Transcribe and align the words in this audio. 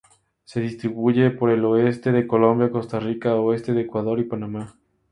Se 0.45 0.59
distribuye 0.59 1.29
por 1.29 1.51
el 1.51 1.63
oeste 1.63 2.11
de 2.11 2.25
Colombia, 2.25 2.71
Costa 2.71 2.99
Rica, 2.99 3.35
oeste 3.35 3.73
de 3.73 3.81
Ecuador 3.81 4.19
y 4.19 4.23
Panamá. 4.23 4.79